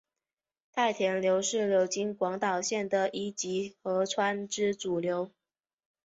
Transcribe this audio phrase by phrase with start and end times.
[0.71, 5.29] 太田川是流经广岛县的一级河川之主流。